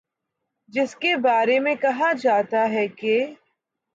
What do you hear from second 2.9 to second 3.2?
کہ